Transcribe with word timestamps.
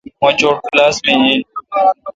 مہ 0.21 0.29
چوٹ 0.39 0.55
کلاس 0.65 0.95
می 1.05 1.13
این۔ 1.21 1.39